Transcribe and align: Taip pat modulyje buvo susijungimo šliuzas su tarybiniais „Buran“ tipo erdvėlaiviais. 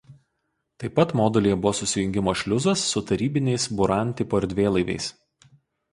Taip 0.83 0.95
pat 0.99 1.11
modulyje 1.19 1.57
buvo 1.65 1.73
susijungimo 1.81 2.35
šliuzas 2.43 2.87
su 2.95 3.05
tarybiniais 3.11 3.69
„Buran“ 3.83 4.15
tipo 4.23 4.41
erdvėlaiviais. 4.45 5.15